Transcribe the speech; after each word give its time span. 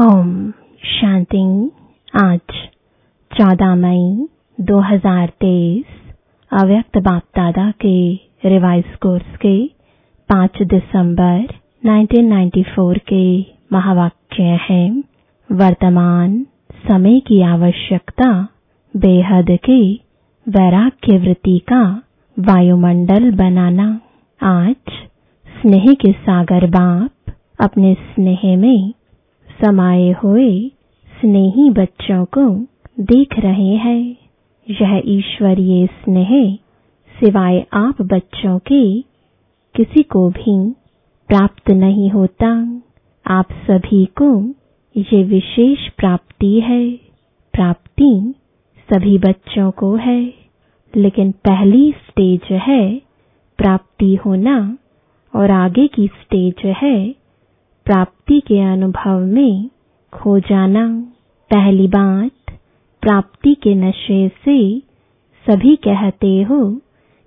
ओम 0.00 0.28
शांति 0.88 1.40
आज 2.22 2.56
14 3.30 3.74
मई 3.76 4.26
2023 4.58 5.94
अव्यक्त 6.50 6.98
बाप 6.98 7.22
दादा 7.36 7.70
के 7.84 7.94
रिवाइज 8.44 8.94
कोर्स 9.02 9.36
के 9.44 9.54
5 10.28 10.60
दिसंबर 10.72 11.54
1994 11.88 12.98
के 13.08 13.24
महावाक्य 13.72 14.58
है। 14.68 14.80
वर्तमान 15.50 16.36
समय 16.88 17.18
की 17.26 17.40
आवश्यकता 17.48 18.30
बेहद 18.94 19.50
के 19.64 19.80
वैराग्य 20.46 21.18
वृत्ति 21.18 21.58
का 21.72 21.82
वायुमंडल 22.36 23.30
बनाना। 23.36 23.88
आज 24.40 24.94
स्नेह 25.46 25.92
के 26.04 26.12
सागर 26.12 26.66
बाप 26.70 27.34
अपने 27.60 27.94
स्नेह 27.94 28.56
में 28.56 28.92
समाये 29.64 30.12
हुए 30.12 30.68
स्नेही 31.20 31.70
बच्चों 31.70 32.24
को 32.24 32.66
देख 33.00 33.38
रहे 33.38 33.74
हैं। 33.74 34.16
यह 34.70 35.02
ईश्वरीय 35.04 35.86
स्नेह 35.86 36.58
सिवाय 37.20 37.66
आप 37.72 38.02
बच्चों 38.02 38.58
के 38.58 39.00
किसी 39.74 40.02
को 40.02 40.30
भी 40.30 40.70
प्राप्त 41.28 41.70
नहीं 41.70 42.10
होता। 42.10 42.80
आप 43.26 43.48
सभी 43.52 44.04
को 44.22 44.54
ये 44.96 45.24
विशेष 45.24 45.88
प्राप्ति 45.88 46.60
है। 46.60 46.90
प्राप्ति 47.52 48.34
सभी 48.92 49.18
बच्चों 49.18 49.70
को 49.70 49.96
है। 49.96 50.34
लेकिन 50.96 51.32
पहली 51.32 51.92
स्टेज 51.92 52.40
है 52.52 53.02
प्राप्ति 53.58 54.14
होना 54.14 54.78
और 55.36 55.50
आगे 55.50 55.86
की 55.86 56.06
स्टेज 56.06 56.54
है 56.66 57.14
प्राप्ति 57.88 58.40
के 58.40 58.72
अनुभव 58.72 59.20
में 59.20 59.70
खो 60.12 60.38
जाना 60.38 61.00
पहली 61.50 61.88
बात, 61.88 62.30
प्राप्ति 63.00 63.54
के 63.54 63.74
नशे 63.74 64.28
से 64.28 64.82
सभी 65.46 65.76
कहते 65.76 66.42
हो 66.42 66.80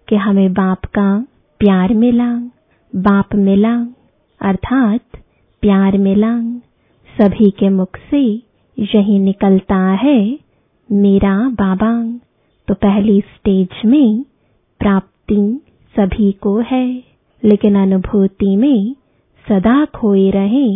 कि 0.08 0.16
हमें 0.16 0.54
बाप 0.54 0.86
का 0.86 1.26
प्यार 1.60 1.94
मिला, 1.94 2.36
बाप 2.96 3.36
मिला, 3.36 3.88
अर्थात 4.42 5.02
प्यार 5.62 5.98
मिला। 5.98 6.42
सभी 7.22 7.52
के 7.52 7.70
मुख 7.70 7.98
से 8.12 8.22
यही 8.80 9.20
निकलता 9.20 9.78
है, 9.78 10.40
मेरा 10.92 11.50
बाबा। 11.50 12.20
तो 12.68 12.74
पहली 12.74 13.22
स्टेज 13.22 13.86
में 13.86 14.26
प्राप्ति 14.80 15.62
सभी 16.00 16.32
को 16.32 16.60
है, 16.60 17.04
लेकिन 17.44 17.76
अनुभूति 17.76 18.56
में 18.56 18.96
सदा 19.50 19.86
खोए 19.86 20.30
रहे, 20.32 20.68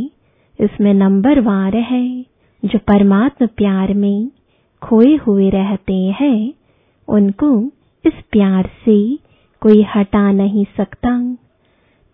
इसमें 0.59 0.93
नंबर 0.93 1.39
वार 1.39 1.75
है, 1.75 2.25
जो 2.65 2.79
परमात्म 2.79 3.47
प्यार 3.47 3.93
में 3.93 4.31
खोए 4.81 5.15
हुए 5.15 5.49
रहते 5.49 5.93
हैं, 5.93 6.53
उनको 7.07 7.63
इस 8.05 8.13
प्यार 8.31 8.69
से 8.85 9.19
कोई 9.61 9.85
हटा 9.95 10.31
नहीं 10.31 10.65
सकता। 10.77 11.35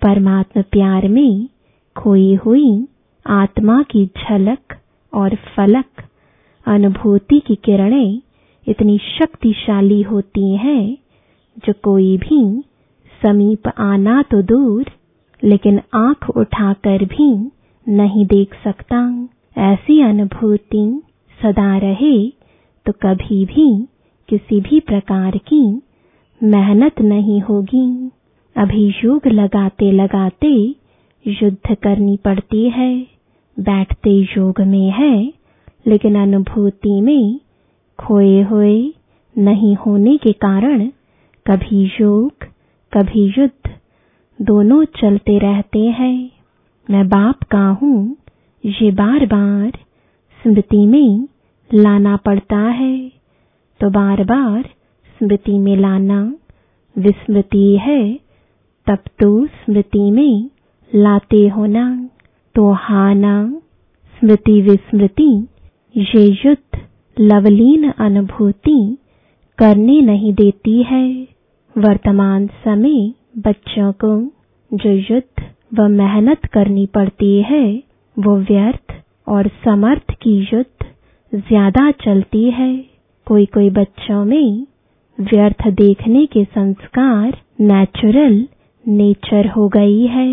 परमात्म 0.02 0.62
प्यार 0.62 1.08
में 1.08 1.48
खोई 1.96 2.36
हुई 2.36 2.88
आत्मा 3.28 3.84
की 3.84 4.06
झलक 4.06 4.78
और 5.14 5.36
फलक, 5.36 6.04
अनुभूति 6.66 7.40
की 7.40 7.56
किरणें 7.56 8.22
इतनी 8.68 8.98
शक्तिशाली 8.98 10.02
होती 10.02 10.56
हैं, 10.58 10.98
जो 11.58 11.74
कोई 11.84 12.18
भी 12.18 12.64
समीप 13.22 13.68
आना 13.78 14.22
तो 14.22 14.42
दूर 14.42 14.92
लेकिन 15.44 15.80
आँख 15.96 16.30
उठाकर 16.30 17.06
भी 17.06 17.30
नहीं 17.88 18.26
देख 18.26 18.56
सकता। 18.64 19.00
ऐसी 19.62 20.02
अनुभूति 20.02 20.84
सदा 21.40 21.78
रहे 21.78 22.18
तो 22.86 22.92
कभी 23.02 23.46
भी 23.46 23.66
किसी 24.30 24.60
भी 24.62 24.80
प्रकार 24.80 25.38
की 25.48 25.64
मेहनत 26.42 27.02
नहीं 27.02 27.42
होगी। 27.42 28.12
अभी 28.56 28.88
योग 29.04 29.28
लगाते 29.28 29.92
लगाते 29.92 30.54
युद्ध 31.26 31.76
करनी 31.76 32.18
पड़ती 32.18 32.70
है, 32.70 32.96
बैठते 33.58 34.12
योग 34.38 34.62
में 34.62 34.90
है, 34.92 35.34
लेकिन 35.86 36.16
अनुभूति 36.16 37.00
में 37.02 37.40
खोए 38.00 38.42
हुए 38.42 38.94
नहीं 39.36 39.76
होने 39.76 40.18
के 40.18 40.32
कारण 40.32 40.88
कभी 41.46 41.84
योग, 42.02 42.32
कभी 42.94 43.26
युद्ध 43.38 43.70
दोनों 44.42 44.84
चलते 45.00 45.38
रहते 45.40 45.80
हैं। 45.80 46.32
मैं 46.90 47.08
बाप 47.08 47.44
का 47.44 47.68
हूँ। 47.82 48.16
ये 48.64 48.92
बार 48.92 49.26
बार 49.26 49.72
स्मृति 50.40 50.86
में 50.86 51.28
लाना 51.72 52.16
पड़ता 52.18 52.58
है। 52.58 53.12
तो 53.80 53.90
बार 53.90 54.24
बार 54.24 54.64
स्मृति 55.20 55.58
में 55.58 55.76
लाना 55.78 56.22
विस्मृति 56.96 57.78
है। 57.82 58.14
तब 58.88 58.98
तो 59.20 59.46
स्मृति 59.48 60.10
में 60.12 60.50
लाते 60.92 61.48
होना 61.48 61.86
तो 62.56 62.72
हाना 62.74 63.36
स्मृति 64.16 64.62
विस्मृति, 64.62 65.48
ये 65.96 66.26
युद्ध 66.46 66.80
लवलीन 67.18 67.90
अनुभूति 67.92 68.98
करने 69.58 70.02
नहीं 70.02 70.34
देती 70.34 70.82
है। 70.84 71.08
वर्तमान 71.76 72.48
समय 72.48 73.14
बच्चों 73.34 73.92
को 73.94 74.18
जो 74.72 74.90
युद्ध 74.90 75.44
व 75.74 75.88
मेहनत 75.90 76.46
करनी 76.46 76.86
पड़ती 76.86 77.42
है, 77.42 77.84
वो 78.18 78.36
व्यर्थ 78.40 78.94
और 79.28 79.48
समर्थ 79.66 80.12
की 80.12 80.36
युद्ध 80.54 80.86
ज़्यादा 81.34 81.92
चलती 81.92 82.44
है। 82.50 82.76
कोई 83.28 83.46
कोई 83.46 83.70
बच्चों 83.70 84.24
में 84.26 84.66
व्यर्थ 85.18 85.68
देखने 85.68 86.26
के 86.26 86.44
संस्कार 86.46 87.38
नेचुरल 87.62 88.48
नेचर 88.86 89.48
हो 89.48 89.68
गई 89.70 90.06
है। 90.08 90.30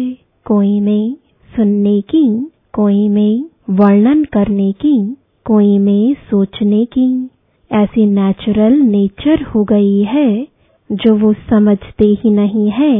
कोई 0.47 0.81
में 0.81 1.15
सुनने 1.51 2.01
की, 2.01 2.27
कोई 2.75 3.09
में 3.09 3.45
वर्णन 3.71 4.25
करने 4.25 4.73
की, 4.73 4.99
कोई 5.47 5.79
में 5.79 6.15
सोचने 6.31 6.85
की। 6.85 7.09
ऐसी 7.71 8.07
नेचुरल 8.07 8.73
नेचर 8.73 9.43
हो 9.45 9.65
गई 9.65 10.03
है 10.05 10.58
जो 10.91 11.15
वो 11.17 11.33
समझते 11.51 12.07
ही 12.21 12.31
नहीं 12.31 12.71
है 12.71 12.93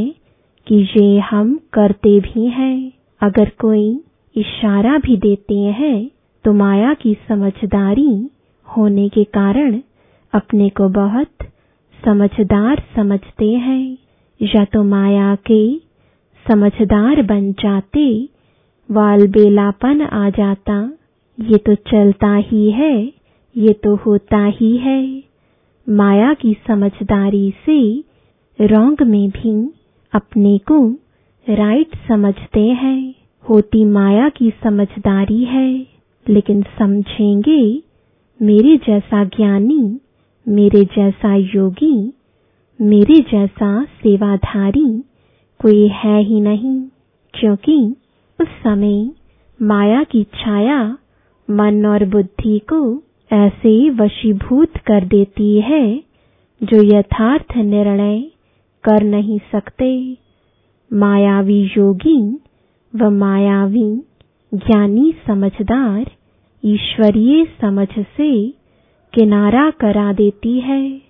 कि 0.67 0.75
ये 0.97 1.19
हम 1.19 1.55
करते 1.73 2.19
भी 2.19 2.45
हैं। 2.47 2.91
अगर 3.21 3.51
कोई 3.59 3.87
इशारा 4.35 4.97
भी 4.97 5.15
देते 5.17 5.57
हैं 5.79 6.09
तो 6.45 6.53
माया 6.53 6.93
की 6.93 7.13
समझदारी 7.27 8.11
होने 8.67 9.07
के 9.09 9.23
कारण 9.33 9.79
अपने 10.33 10.69
को 10.69 10.87
बहुत 10.89 11.47
समझदार 12.03 12.83
समझते 12.95 13.51
हैं। 13.57 13.97
या 14.39 14.63
तो 14.65 14.83
माया 14.83 15.35
के 15.51 15.61
समझदार 16.45 17.21
बन 17.23 17.51
जाते 17.53 18.07
वाल 18.89 19.27
बेलापन 19.27 20.01
आ 20.03 20.29
जाता, 20.29 20.77
ये 21.37 21.57
तो 21.57 21.75
चलता 21.75 22.33
ही 22.35 22.69
है, 22.71 22.95
ये 23.55 23.73
तो 23.73 23.95
होता 23.95 24.43
ही 24.51 24.75
है। 24.77 25.01
माया 25.89 26.33
की 26.33 26.57
समझदारी 26.67 27.53
से 27.65 28.03
रोंग 28.61 29.01
में 29.01 29.29
भी 29.29 29.73
अपने 30.13 30.57
को 30.57 30.89
राइट 31.49 32.07
समझते 32.07 32.59
हैं। 32.59 33.15
होती 33.49 33.85
माया 33.85 34.29
की 34.29 34.53
समझदारी 34.63 35.43
है, 35.43 35.87
लेकिन 36.29 36.61
समझेंगे, 36.79 37.83
मेरे 38.41 38.77
जैसा 38.77 39.23
ज्ञानी, 39.23 39.99
मेरे 40.47 40.85
जैसा 40.85 41.35
योगी, 41.35 42.13
मेरे 42.81 43.15
जैसा 43.15 43.83
सेवाधारी 43.83 45.03
कोई 45.61 45.87
है 45.87 46.21
ही 46.21 46.41
नहीं, 46.41 46.81
क्योंकि 47.33 47.95
उस 48.41 48.47
समय 48.47 49.11
माया 49.61 50.03
की 50.03 50.23
छाया, 50.23 50.97
मन 51.49 51.85
और 51.85 52.05
बुद्धि 52.05 52.59
को 52.59 53.03
ऐसे 53.33 53.89
वशीभूत 53.89 54.77
कर 54.77 55.05
देती 55.05 55.61
है, 55.61 56.03
जो 56.63 56.97
यथार्थ 56.97 57.57
निर्णय 57.57 58.21
कर 58.83 59.03
नहीं 59.03 59.39
सकते। 59.51 60.17
मायावी 60.93 61.63
योगी 61.77 62.39
व 62.95 63.09
मायावी 63.09 64.03
ज्ञानी 64.53 65.13
समझदार 65.27 66.11
ईश्वरीय 66.65 67.45
समझ 67.61 67.87
से 67.99 68.49
किनारा 69.13 69.69
करा 69.69 70.13
देती 70.13 70.59
है। 70.59 71.01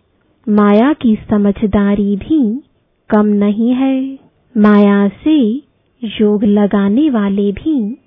माया 0.50 0.94
की 0.94 1.15
समझदारी 1.30 2.15
भी 2.15 2.62
कम 3.10 3.25
नहीं 3.25 3.74
है। 3.74 4.19
माया 4.57 5.07
से 5.07 5.56
योग 6.04 6.44
लगाने 6.44 7.10
वाले 7.10 7.51
भी 7.51 7.98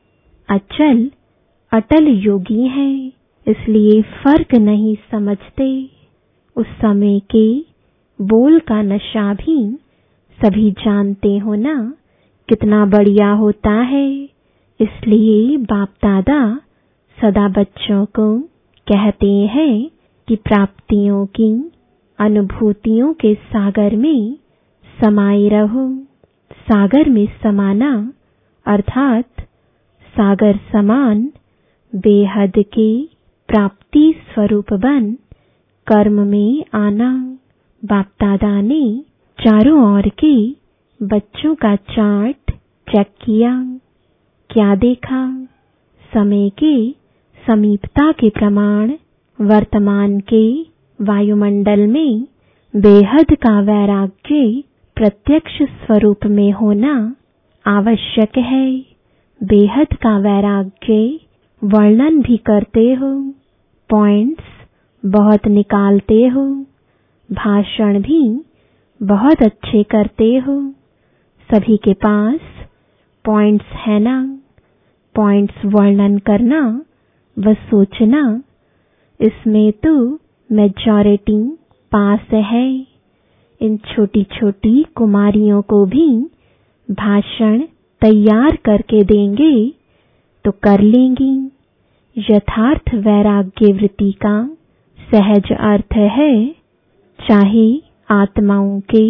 अचल, 0.49 1.11
अटल 1.73 2.07
योगी 2.09 2.67
हैं। 2.69 3.13
इसलिए 3.47 4.01
फ़र्क 4.23 4.55
नहीं 4.55 4.95
समझते 5.11 5.69
उस 6.57 6.67
समय 6.81 7.19
के 7.31 7.47
बोल 8.19 8.59
का 8.61 8.81
नशा 8.83 9.33
भी 9.35 9.57
सभी 10.39 10.71
जानते 10.79 11.37
हो 11.39 11.55
ना 11.55 11.75
कितना 12.49 12.85
बढ़िया 12.87 13.31
होता 13.33 13.73
है। 13.91 14.07
इसलिए 14.81 15.57
बाप 15.65 15.89
दादा 16.05 16.41
सदा 17.19 17.49
बच्चों 17.59 18.05
को 18.19 18.27
कहते 18.87 19.31
हैं 19.55 19.75
कि 20.29 20.37
प्राप्तियों 20.45 21.25
की 21.37 21.51
अनुभूतियों 22.19 23.13
के 23.15 23.35
सागर 23.35 23.97
में 23.97 24.35
समाये 24.99 25.49
रहो। 25.49 25.89
सागर 26.67 27.09
में 27.09 27.27
समाना 27.43 27.93
अर्थात 28.67 29.41
सागर 30.15 30.57
समान 30.73 31.31
बेहद 31.93 32.63
के 32.75 32.91
प्राप्ति 33.53 34.15
स्वरूप 34.35 34.73
बन 34.73 35.13
कर्म 35.87 36.13
में 36.13 36.65
आना 36.75 37.39
बापदादा 37.85 38.61
ने 38.61 39.05
चारों 39.45 39.95
ओर 39.95 40.09
के, 40.25 40.51
बच्चों 41.03 41.55
का 41.55 41.77
चार्ट 41.77 42.51
चेक 42.89 43.07
किया। 43.07 43.79
क्या 44.51 44.75
देखा? 44.75 45.45
समय 46.15 46.51
के, 46.51 46.91
समीपता 47.47 48.13
के 48.13 48.31
प्रमाण, 48.31 48.93
वर्तमान 49.41 50.21
के, 50.21 50.63
वायुमंडल 51.01 51.87
में, 51.87 52.27
बेहद 52.77 53.27
का 53.33 53.61
वैराग्य, 53.61 54.63
प्रत्यक्ष 54.97 55.63
स्वरूप 55.63 56.19
में 56.27 56.53
होना 56.53 57.17
आवश्यक 57.67 58.39
है। 58.39 58.79
बेहद 59.43 59.87
का 59.93 60.19
वैराग्य, 60.19 61.21
वर्णन 61.65 62.23
भी 62.23 62.37
करते 62.37 62.95
हो। 62.95 63.35
पॉइंट्स 63.93 64.45
बहुत 65.03 65.47
निकालते 65.47 66.27
हो। 66.27 66.45
भाषण 67.31 68.01
भी 68.03 68.21
बहुत 69.01 69.43
अच्छे 69.43 69.83
करते 69.83 70.37
हो। 70.37 70.55
सभी 71.49 71.77
के 71.77 71.93
पास 71.95 72.41
पॉइंट्स 73.25 73.65
है 73.87 73.99
ना? 74.01 74.17
पॉइंट्स 75.15 75.65
वर्णन 75.65 76.19
करना 76.19 76.61
व 77.37 77.55
सोचना, 77.55 78.23
इसमें 79.21 79.73
तो 79.73 79.95
मेजॉरिटी 80.51 81.39
पास 81.93 82.27
है। 82.33 82.67
इन 83.61 83.77
छोटी 83.77 84.23
छोटी 84.33 84.83
कुमारियों 84.97 85.63
को 85.63 85.85
भी 85.87 86.09
भाषण 86.89 87.61
तैयार 88.03 88.57
करके 88.65 89.03
देंगे 89.05 89.55
तो 90.45 90.51
कर 90.51 90.81
लेंगी। 90.81 91.35
यथार्थ 92.17 92.95
वैराग्य 92.95 93.73
वृत्ति 93.73 94.11
का 94.25 94.35
सहज 94.99 95.53
अर्थ 95.53 95.97
है, 96.17 96.35
चाहे 97.19 97.67
आत्माओं 98.11 98.81
के 98.91 99.05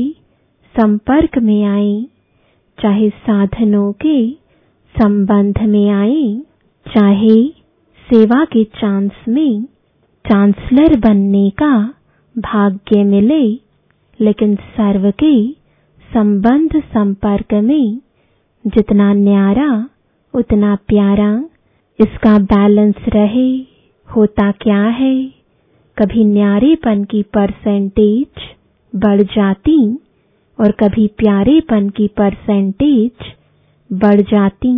संपर्क 0.74 1.38
में 1.38 1.64
आए, 1.64 1.94
चाहे 2.78 3.08
साधनों 3.26 3.92
के 4.06 4.16
संबंध 4.94 5.60
में 5.68 5.88
आए, 5.90 6.22
चाहे 6.86 7.36
सेवा 8.08 8.44
के 8.44 8.64
चांस 8.80 9.24
में 9.28 9.62
चांसलर 10.24 10.96
बनने 11.00 11.48
का 11.62 11.72
भाग्य 12.36 13.02
मिले, 13.04 13.42
लेकिन 14.20 14.54
सर्व 14.76 15.10
के 15.22 15.34
संबंध 16.10 16.80
संपर्क 16.94 17.54
में 17.64 17.98
जितना 18.64 19.12
न्यारा, 19.14 19.70
उतना 20.34 20.74
प्यारा 20.88 21.32
इसका 22.02 22.38
बैलेंस 22.38 22.94
रहे, 23.08 23.50
होता 24.08 24.50
क्या 24.52 24.82
है? 24.82 25.14
कभी 25.96 26.24
न्यारेपन 26.24 27.04
की 27.04 27.22
परसेंटेज 27.22 28.48
बढ़ 28.96 29.22
जाती 29.22 29.76
और 30.58 30.70
कभी 30.70 31.06
प्यारेपन 31.06 31.88
की 31.88 32.08
परसेंटेज 32.08 33.32
बढ़ 33.92 34.20
जाती। 34.20 34.72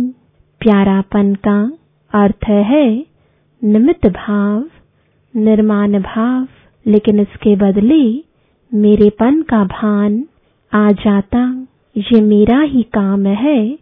प्यारापन 0.61 1.33
का 1.35 1.59
अर्थ 2.13 2.49
है 2.49 3.05
निमित्त 3.61 4.07
भाव, 4.07 4.63
निर्माण 5.33 5.99
भाव, 6.01 6.47
लेकिन 6.85 7.19
इसके 7.19 7.55
बदले 7.55 8.03
मेरेपन 8.71 9.41
का 9.41 9.63
भान 9.63 10.23
आ 10.73 10.91
जाता। 10.91 11.67
ये 11.95 12.21
मेरा 12.21 12.61
ही 12.61 12.83
काम 12.83 13.25
है, 13.25 13.77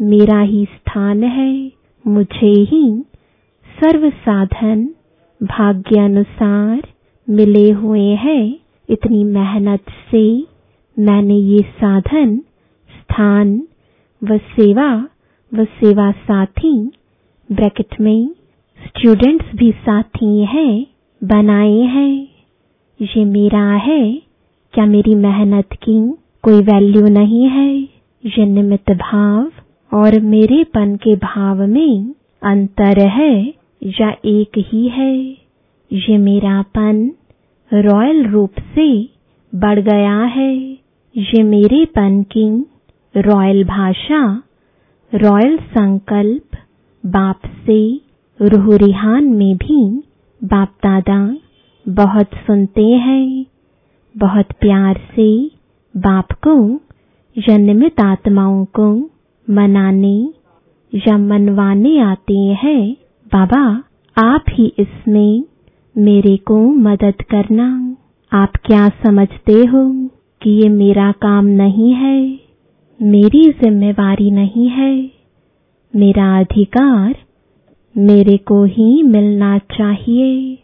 मेरा 0.00 0.40
ही 0.40 0.64
स्थान 0.64 1.22
है। 1.22 1.77
मुझे 2.06 2.60
ही 2.60 3.04
सर्व 3.80 4.10
साधन 4.10 4.88
भाग्यानुसार 5.42 6.82
मिले 7.30 7.70
हुए 7.70 8.10
हैं। 8.14 8.58
इतनी 8.90 9.24
मेहनत 9.24 9.80
से 9.80 10.40
मैंने 10.98 11.34
ये 11.34 11.62
साधन, 11.62 12.38
स्थान 12.90 13.62
व 14.24 14.38
सेवा 14.38 15.08
व 15.54 15.64
सेवा 15.64 16.10
साथी, 16.10 16.90
ब्रैकेट 17.52 18.00
में 18.00 18.30
स्टूडेंट्स 18.86 19.46
भी 19.54 19.72
साथी 19.72 20.44
हैं, 20.44 20.86
बनाए 21.24 21.80
हैं। 21.80 22.28
ये 23.02 23.24
मेरा 23.24 23.72
है। 23.74 24.22
क्या 24.72 24.86
मेरी 24.86 25.14
मेहनत 25.14 25.68
की 25.72 26.14
कोई 26.42 26.62
वैल्यू 26.62 27.02
नहीं 27.02 27.48
है? 27.48 27.78
ये 28.26 28.46
निमित्त 28.46 28.90
भाव 28.90 29.52
और 29.94 30.20
मेरेपन 30.20 30.96
के 30.96 31.16
भाव 31.16 31.66
में 31.66 32.14
अंतर 32.42 33.06
है, 33.06 33.54
या 33.82 34.10
एक 34.24 34.50
ही 34.56 34.88
है। 34.88 35.16
ये 35.92 36.18
मेरापन 36.18 37.12
रॉयल 37.74 38.26
रूप 38.26 38.52
से 38.58 39.08
बढ़ 39.54 39.78
गया 39.78 40.18
है। 40.20 40.56
ये 41.16 41.42
मेरेपन 41.42 42.22
की 42.22 42.66
रॉयल 43.16 43.64
भाषा, 43.64 44.42
रॉयल 45.14 45.58
संकल्प, 45.58 46.58
बाप 47.06 47.40
से 47.66 48.00
रूह 48.42 48.76
रिहान 48.76 49.24
में 49.24 49.56
भी 49.56 50.02
बाप 50.44 50.68
दादा 50.68 51.36
बहुत 51.88 52.26
सुनते 52.34 52.86
हैं। 52.86 53.46
बहुत 54.16 54.46
प्यार 54.60 55.00
से 55.16 55.50
बाप 55.96 56.32
को 56.32 56.80
या 57.36 58.04
आत्माओं 58.04 58.64
को 58.64 59.10
मनाने 59.50 60.34
या 60.94 61.18
मनवाने 61.18 61.98
आते 61.98 62.38
हैं, 62.38 62.96
बाबा, 63.26 63.82
आप 64.18 64.44
ही 64.50 64.72
इसमें 64.78 65.44
मेरे 65.98 66.36
को 66.36 66.58
मदद 66.58 67.14
करना। 67.22 67.96
आप 68.32 68.52
क्या 68.64 68.88
समझते 68.88 69.52
हो 69.52 70.08
कि 70.42 70.50
ये 70.50 70.68
मेरा 70.68 71.12
काम 71.12 71.46
नहीं 71.46 71.92
है? 71.92 72.40
मेरी 73.02 73.50
जिम्मेवारी 73.50 74.30
नहीं 74.30 74.68
है। 74.68 75.10
मेरा 75.96 76.38
अधिकार 76.38 77.16
मेरे 77.96 78.36
को 78.36 78.64
ही 78.64 79.02
मिलना 79.02 79.58
चाहिए। 79.58 80.58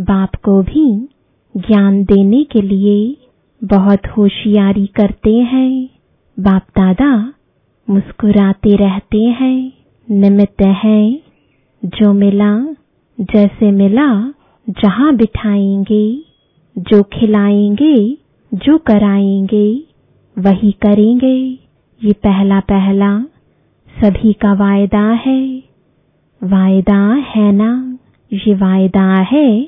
बाप 0.00 0.34
को 0.34 0.62
भी 0.62 1.08
ज्ञान 1.56 2.04
देने 2.04 2.44
के 2.44 2.62
लिए 2.62 3.16
बहुत 3.64 4.06
होशियारी 4.16 4.86
करते 4.86 5.34
हैं। 5.36 5.88
बाप 6.40 6.62
दादा 6.78 7.32
मुस्कुराते 7.92 8.76
रहते 8.76 9.18
हैं, 9.18 9.72
निमित्त 10.10 10.62
है, 10.62 11.22
जो 11.84 12.12
मिला, 12.12 12.74
जैसे 13.20 13.70
मिला, 13.70 14.32
जहाँ 14.70 15.16
बिठाएँगे, 15.16 16.22
जो 16.78 17.02
खिलाएँगे, 17.02 18.16
जो 18.54 18.78
कराएँगे, 18.78 19.82
वही 20.38 20.72
करेंगे। 20.72 21.58
ये 22.04 22.12
पहला 22.12 22.60
पहला 22.60 23.20
सभी 24.00 24.32
का 24.32 24.52
वायदा 24.52 25.10
है। 25.10 25.62
वायदा 26.44 27.14
है 27.14 27.52
ना? 27.52 27.98
ये 28.32 28.54
वायदा 28.54 29.14
है, 29.14 29.62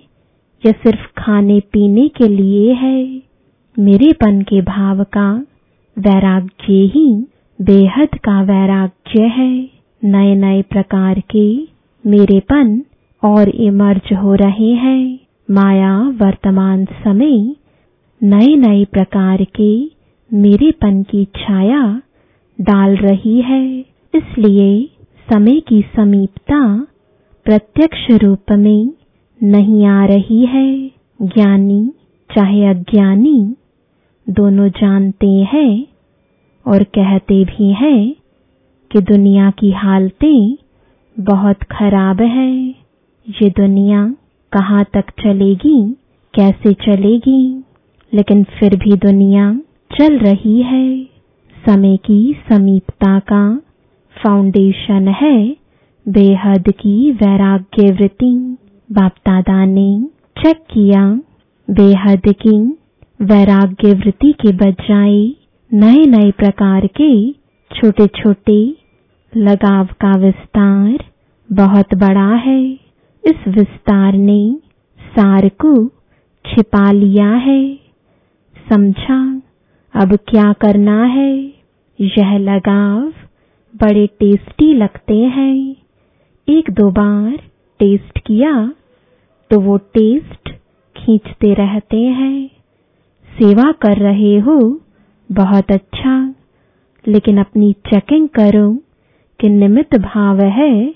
या 0.67 0.73
सिर्फ़ 0.73 1.21
खाने 1.21 1.61
पीने 1.61 2.09
के 2.09 2.29
लिए 2.29 2.73
है। 2.73 3.23
मेरेपन 3.79 4.43
के 4.43 4.61
भाव 4.61 5.05
का 5.05 5.45
वैराग्य 5.99 6.73
ही 6.73 7.27
बेहद 7.59 8.15
का 8.25 8.41
वैराग्य 8.43 9.23
है 9.31 9.51
नए 10.03 10.35
नए 10.35 10.63
प्रकार 10.63 11.21
के 11.31 11.47
मेरेपन 12.05 12.81
और 13.23 13.49
इमर्ज 13.49 14.13
हो 14.23 14.35
रहे 14.35 14.71
हैं। 14.75 15.19
माया 15.49 15.93
वर्तमान 16.21 16.85
समय 17.05 17.37
नए 18.21 18.55
नए 18.57 18.85
प्रकार 18.85 19.45
के 19.61 19.71
मेरेपन 20.31 21.03
की 21.03 21.25
छाया 21.37 21.83
डाल 22.59 22.97
रही 22.97 23.41
है। 23.43 23.65
इसलिए 24.15 24.69
समय 25.29 25.61
की 25.61 25.81
समीपता 25.97 26.61
प्रत्यक्ष 27.47 28.07
रूप 28.23 28.53
में 28.59 28.93
नहीं 29.41 29.87
आ 29.87 30.05
रही 30.07 30.45
है। 30.47 30.69
ज्ञानी 31.21 31.83
चाहे 32.31 32.65
अज्ञानी 32.67 33.39
दोनों 34.27 34.69
जानते 34.75 35.27
हैं 35.53 35.94
और 36.67 36.83
कहते 36.83 37.45
भी 37.45 37.73
हैं 37.73 38.15
कि 38.91 39.01
दुनिया 39.01 39.51
की 39.51 39.71
हालतें 39.71 40.57
बहुत 41.21 41.63
खराब 41.63 42.21
है। 42.21 42.69
ये 43.43 43.51
दुनिया 43.51 44.15
कहाँ 44.53 44.85
तक 44.85 45.11
चलेगी, 45.11 45.95
कैसे 46.35 46.73
चलेगी, 46.73 47.65
लेकिन 48.13 48.45
फिर 48.45 48.77
भी 48.77 48.97
दुनिया 48.97 49.61
चल 49.99 50.19
रही 50.19 50.63
है। 50.63 51.05
समय 51.67 51.97
की 51.97 52.37
समीपता 52.49 53.19
का 53.19 53.57
फाउंडेशन 54.17 55.09
है। 55.09 55.57
बेहद 56.09 56.65
की 56.71 57.11
वैराग्य 57.11 57.93
वृत्ति 57.93 58.57
बाप 58.93 59.13
दादा 59.13 59.65
ने 59.65 60.09
चेक 60.39 60.57
किया। 60.57 61.21
बेहद 61.69 62.23
की 62.27 62.59
वैराग्य 63.23 63.93
वृत्ति 63.95 64.33
के 64.33 64.53
बजाय 64.53 65.44
नए 65.75 66.05
नए 66.07 66.31
प्रकार 66.31 66.87
के 66.87 67.33
छोटे 67.71 68.07
छोटे 68.07 68.77
लगाव 69.33 69.87
का 69.87 70.17
विस्तार 70.17 71.05
बहुत 71.49 71.95
बड़ा 71.95 72.35
है। 72.35 72.61
इस 73.25 73.49
विस्तार 73.49 74.13
ने 74.13 74.57
सार 75.01 75.49
को 75.49 75.89
छिपा 76.45 76.93
लिया 76.93 77.29
है। 77.29 77.79
समझा, 78.69 79.43
अब 79.95 80.17
क्या 80.29 80.53
करना 80.53 81.05
है? 81.05 81.35
यह 82.01 82.39
लगाव 82.39 83.01
बड़े 83.75 84.07
टेस्टी 84.07 84.73
लगते 84.75 85.17
हैं। 85.17 85.77
एक 86.49 86.71
दो 86.71 86.91
बार 86.91 87.37
टेस्ट 87.81 88.19
किया 88.19 88.73
तो 89.51 89.61
वो 89.61 89.77
टेस्ट 89.77 90.51
खींचते 90.97 91.55
रहते 91.55 91.97
हैं। 91.97 92.47
सेवा 93.29 93.73
कर 93.73 93.99
रहे 93.99 94.39
हो 94.39 94.81
बहुत 95.33 95.73
अच्छा 95.73 96.35
लेकिन 97.09 97.39
अपनी 97.39 97.73
चेकिंग 97.73 98.29
करो 98.29 98.79
कि 99.41 99.49
निमित्त 99.49 99.99
भाव 99.99 100.41
है, 100.41 100.95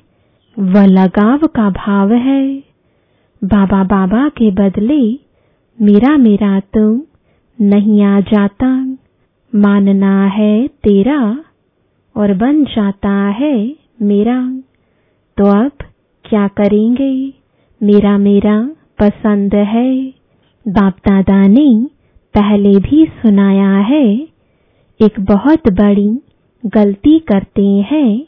वह 0.59 0.87
लगाव 0.87 1.39
का 1.39 1.71
भाव 1.71 2.13
है। 2.13 2.59
बाबा 3.45 3.85
बाबा 3.85 4.29
के 4.29 4.51
बदले 4.51 5.19
मेरा 5.81 6.17
मेरा 6.17 6.61
तो 6.61 7.07
नहीं 7.61 8.03
आ 8.03 8.21
जाता। 8.21 8.97
मानना 9.55 10.27
है 10.27 10.69
तेरा 10.69 11.45
और 12.17 12.35
बन 12.35 12.65
जाता 12.65 13.13
है 13.13 13.77
मेरा। 14.03 14.63
तो 15.37 15.45
अब 15.45 15.73
क्या 16.25 16.49
करेंगे? 16.49 17.33
मेरा 17.83 18.19
मेरा 18.19 18.71
पसंद 18.99 19.55
है। 19.55 20.09
बाप 20.69 20.95
दादा 21.09 21.47
ने 21.47 21.98
पहले 22.35 22.75
भी 22.79 23.05
सुनाया 23.07 23.71
है, 23.79 24.05
एक 25.01 25.21
बहुत 25.21 25.69
बड़ी 25.73 26.09
गलती 26.67 27.19
करते 27.19 27.67
हैं, 27.91 28.27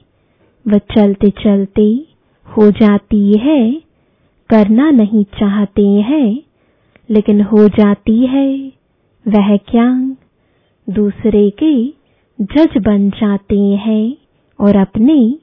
वह 0.66 0.78
चलते 0.78 1.30
चलते 1.30 2.06
हो 2.46 2.70
जाती 2.70 3.38
है, 3.38 3.82
करना 4.50 4.90
नहीं 4.90 5.24
चाहते 5.24 5.86
हैं, 5.86 6.42
लेकिन 7.10 7.40
हो 7.40 7.68
जाती 7.68 8.26
है, 8.26 8.72
वह 9.26 9.56
क्या 9.56 10.16
दूसरे 10.88 11.50
के 11.62 11.74
जज 12.38 12.78
बन 12.78 13.10
जाते 13.10 13.58
हैं 13.58 14.16
और 14.58 14.76
अपने 14.76 15.38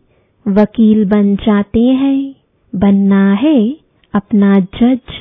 वकील 0.47 1.05
बन 1.05 1.35
जाते 1.35 1.83
हैं, 1.83 2.35
बनना 2.75 3.33
है 3.33 3.77
अपना 4.13 4.53
जज 4.59 5.13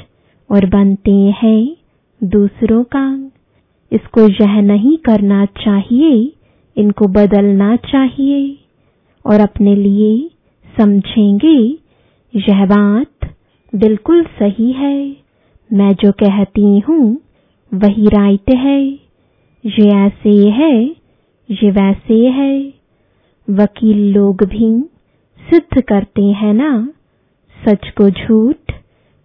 और 0.50 0.66
बनते 0.66 1.35
हैं। 1.43 1.76
दूसरों 2.25 2.85
का। 2.85 3.31
इसको 3.93 4.29
यह 4.29 4.61
नहीं 4.61 4.97
करना 4.97 5.45
चाहिए, 5.45 6.33
इनको 6.77 7.07
बदलना 7.07 7.77
चाहिए 7.77 8.59
और 9.27 9.41
अपने 9.41 9.75
लिए 9.77 10.31
समझेंगे, 10.79 11.79
यह 12.35 12.67
बात 12.67 13.35
बिल्कुल 13.75 14.25
सही 14.25 14.73
है। 14.73 15.17
मैं 15.73 15.95
जो 15.95 16.13
कहती 16.13 16.79
हूँ, 16.79 17.19
वही 17.75 18.07
राइट 18.07 18.55
है। 18.55 18.85
ये 19.65 19.89
ऐसे 19.91 20.49
है, 20.49 20.87
ये 21.51 21.71
वैसे 21.71 22.27
है। 22.29 22.75
वकील 23.51 24.15
लोग 24.15 24.45
भी 24.45 24.91
सिद्ध 25.51 25.83
करते 25.83 26.23
हैं 26.23 26.55
ना, 26.55 26.89
सच 27.69 27.91
को 27.91 28.11
झूठ 28.11 28.73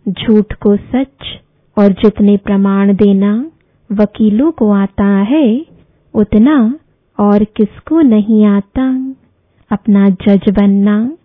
झूठ 0.09 0.53
को 0.53 0.75
सच 0.75 1.41
और 1.77 1.91
जितने 1.91 2.37
प्रमाण 2.37 2.93
देना 2.95 3.51
वकीलों 3.91 4.51
को 4.51 4.71
आता 4.71 5.05
है, 5.05 5.65
उतना 6.13 6.79
और 7.19 7.43
किसको 7.43 8.01
नहीं 8.01 8.45
आता। 8.45 9.15
अपना 9.71 10.09
जज 10.09 10.49
बनना, 10.49 11.17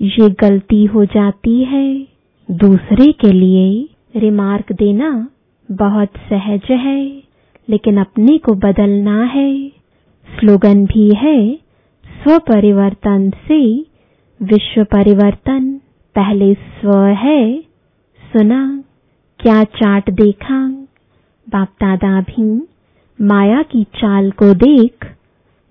ये 0.00 0.30
गलती 0.30 0.84
हो 0.84 1.04
जाती 1.04 1.64
है। 1.64 2.06
दूसरे 2.50 3.12
के 3.12 3.32
लिए 3.32 3.88
रिमार्क 4.16 4.72
देना 4.72 5.28
बहुत 5.70 6.08
सहज 6.08 6.70
है, 6.70 7.22
लेकिन 7.68 7.96
अपने 7.96 8.38
को 8.38 8.54
बदलना 8.54 9.24
है। 9.24 9.68
स्लोगन 10.38 10.86
भी 10.86 11.14
है 11.14 11.54
स्व 12.04 12.38
परिवर्तन 12.38 13.30
से 13.30 13.80
विश्व 14.42 14.84
परिवर्तन 14.84 15.80
पहले 16.14 16.54
स्व 16.54 16.98
है, 17.04 17.60
सुना। 18.20 18.77
क्या 19.40 19.64
चाट 19.64 20.10
देखा? 20.10 20.68
बाप 21.48 21.68
दादा 21.68 22.20
भी, 22.20 22.68
माया 23.20 23.62
की 23.62 23.84
चाल 23.84 24.30
को 24.30 24.54
देख, 24.54 25.12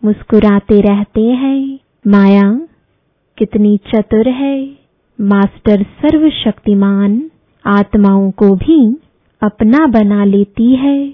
मुस्कुराते 0.05 0.81
रहते 0.81 1.21
हैं। 1.21 1.79
माया, 2.07 2.61
कितनी 3.37 3.77
चतुर 3.77 4.27
है। 4.27 4.77
मास्टर 5.21 5.83
सर्वशक्तिमान, 5.83 7.31
आत्माओं 7.65 8.31
को 8.31 8.55
भी 8.55 8.97
अपना 9.41 9.87
बना 9.87 10.25
लेती 10.25 10.75
है। 10.75 11.09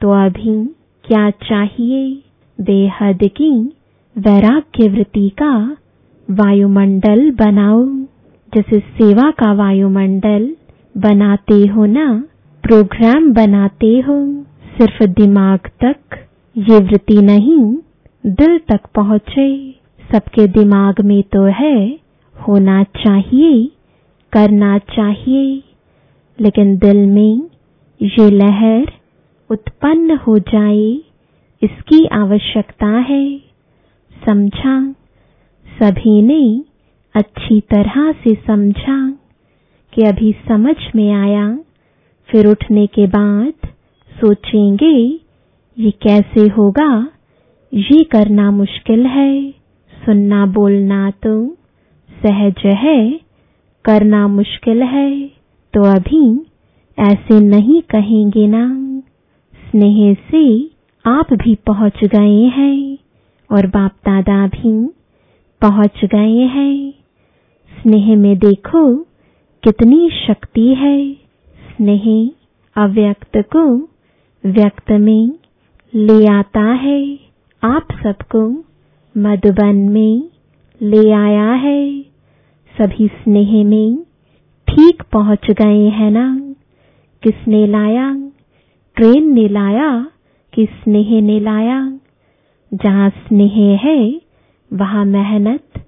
तो 0.00 0.10
अभी 0.10 0.66
क्या 1.04 1.30
चाहिए? 1.30 2.22
बेहद 2.60 3.18
की 3.22 3.72
वैराग्य 4.18 4.88
वृत्ति 4.88 5.28
का 5.28 5.76
वायुमंडल 6.30 7.30
बनाओ, 7.30 7.86
जैसे 8.54 8.80
सेवा 8.80 9.30
का 9.30 9.52
वायुमंडल 9.52 10.56
बनाते 10.96 11.66
हो 11.66 11.86
ना? 11.86 12.24
प्रोग्राम 12.62 13.32
बनाते 13.32 14.00
हो? 14.00 14.42
सिर्फ़ 14.78 15.04
दिमाग 15.04 15.58
तक 15.84 16.26
ये 16.56 16.78
वृत्ति 16.78 17.22
नहीं, 17.22 17.76
दिल 18.26 18.58
तक 18.58 18.80
पहुँचे। 18.94 19.74
सबके 20.12 20.46
दिमाग 20.46 21.00
में 21.00 21.22
तो 21.22 21.42
है, 21.42 21.98
होना 22.48 22.82
चाहिए, 22.84 23.70
करना 24.32 24.78
चाहिए। 24.78 25.62
लेकिन 26.40 26.76
दिल 26.76 27.06
में 27.06 27.42
ये 28.02 28.30
लहर 28.30 28.92
उत्पन्न 29.50 30.16
हो 30.16 30.38
जाए, 30.38 31.00
इसकी 31.62 32.06
आवश्यकता 32.06 32.86
है। 32.86 33.38
समझा? 34.26 34.92
सभी 35.82 36.22
ने 36.22 36.64
अच्छी 37.14 37.60
तरह 37.60 38.12
से 38.12 38.34
समझा। 38.34 39.18
कि 39.92 40.02
अभी 40.02 40.36
समझ 40.48 40.76
में 40.96 41.12
आया। 41.12 41.58
फिर 42.28 42.46
उठने 42.46 42.86
के 42.86 43.06
बाद 43.06 43.52
सोचेंगे, 44.20 45.20
ये 45.78 45.90
कैसे 45.90 46.48
होगा? 46.48 47.08
ये 47.74 48.04
करना 48.04 48.50
मुश्किल 48.50 49.06
है। 49.06 49.50
सुनना 50.06 50.46
बोलना 50.46 51.10
तो 51.10 51.56
सहज 52.24 52.66
है। 52.66 53.20
करना 53.84 54.28
मुश्किल 54.28 54.82
है। 54.82 55.26
तो 55.74 55.82
अभी 55.82 56.46
ऐसे 56.98 57.40
नहीं 57.40 57.82
कहेंगे 57.82 58.46
ना। 58.46 58.78
स्नेह 59.70 60.14
से 60.14 60.70
आप 61.06 61.32
भी 61.32 61.54
पहुँच 61.54 62.04
गए 62.04 62.44
हैं 62.44 62.98
और 63.52 63.66
बाप 63.66 63.90
दादा 63.90 64.46
भी 64.46 64.86
पहुँच 65.60 66.04
गए 66.04 66.38
हैं। 66.38 66.90
स्नेह 67.80 68.16
में 68.16 68.38
देखो 68.38 69.06
कितनी 69.64 70.10
शक्ति 70.26 70.74
है। 70.74 71.12
स्नेह 71.46 72.30
अव्यक्त 72.76 73.36
को 73.36 73.88
व्यक्त 74.46 74.90
में 74.90 75.30
ले 75.94 76.26
आता 76.26 76.62
है। 76.62 77.18
आप 77.64 77.86
सबको 78.02 78.64
मधुबन 79.16 79.76
में 79.76 80.28
ले 80.82 81.10
आया 81.10 81.52
है। 81.52 82.02
सभी 82.80 83.06
स्नेह 83.06 83.64
में 83.64 83.96
ठीक 84.68 85.02
पहुँच 85.12 85.50
गए 85.50 85.88
हैं 85.88 86.10
ना। 86.10 86.54
किसने 87.22 87.66
लाया? 87.66 88.30
ट्रेन 88.96 89.34
ने 89.34 89.48
लाया? 89.48 90.10
कि 90.54 90.66
स्नेह 90.66 91.22
ने 91.22 91.40
लाया? 91.40 91.98
जहाँ 92.74 93.10
स्नेह 93.10 93.80
है, 93.82 94.20
वहाँ 94.72 95.04
मेहनत 95.04 95.84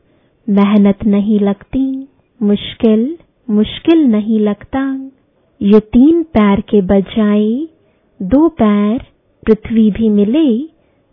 मेहनत 0.49 1.04
नहीं 1.07 1.40
लगती, 1.40 2.09
मुश्किल 2.43 3.19
मुश्किल 3.49 4.05
नहीं 4.07 4.39
लगता। 4.41 4.83
ये 5.61 5.79
तीन 5.93 6.23
पैर 6.35 6.61
के 6.61 6.81
बजाय 6.83 7.45
दो 8.21 8.49
पैर 8.61 8.99
पृथ्वी 9.43 9.91
भी 9.91 10.09
मिले 10.09 10.47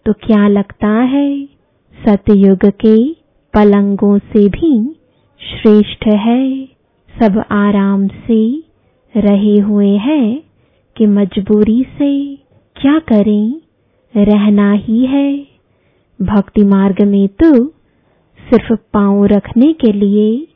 तो 0.06 0.14
क्या 0.26 0.48
लगता 0.48 0.90
है 1.14 1.28
सतयुग 1.96 2.66
के 2.82 2.96
पलंगों 3.54 4.18
से 4.20 4.48
भी 4.50 4.74
श्रेष्ठ 5.42 6.08
है? 6.08 6.66
सब 7.14 7.44
आराम 7.52 8.08
से 8.08 8.42
रहे 9.16 9.58
हुए 9.60 9.90
हैं 9.98 10.42
कि 10.96 11.06
मजबूरी 11.08 11.82
से 11.98 12.12
क्या 12.76 12.98
करें? 13.08 13.62
रहना 14.14 14.72
ही 14.78 15.06
है। 15.06 15.34
भक्ति 16.20 16.64
मार्ग 16.66 17.02
में 17.08 17.28
तो 17.42 17.52
सिर्फ़ 18.40 18.74
पाँव 18.94 19.26
रखने 19.26 19.72
के 19.74 19.92
लिए 19.94 20.48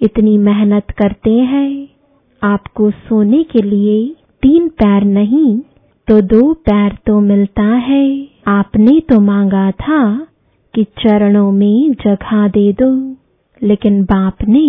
इतनी 0.00 0.36
मेहनत 0.38 0.90
करते 0.98 1.30
हैं। 1.30 1.88
आपको 2.42 2.90
सोने 2.90 3.42
के 3.42 3.62
लिए 3.62 3.96
तीन 4.42 4.68
पैर 4.78 5.04
नहीं 5.04 5.58
तो 6.08 6.20
दो 6.22 6.52
पैर 6.66 6.92
तो 7.06 7.18
मिलता 7.20 7.62
है। 7.62 8.04
आपने 8.48 8.98
तो 9.00 9.20
मांगा 9.20 9.70
था 9.70 10.02
कि 10.74 10.84
चरणों 11.00 11.50
में 11.52 11.92
जगह 12.04 12.46
दे 12.48 12.72
दो, 12.72 12.90
लेकिन 13.62 14.02
बाप 14.04 14.44
ने 14.48 14.68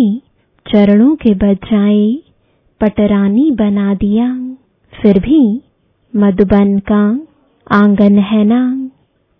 चरणों 0.66 1.14
के 1.16 1.34
बजाय 1.36 2.00
पटरानी 2.80 3.50
बना 3.50 3.94
दिया। 3.94 4.28
फिर 4.92 5.18
भी 5.18 5.40
मधुबन 6.14 6.78
का 6.90 7.02
आँगन 7.66 8.18
है 8.24 8.44
ना? 8.44 8.62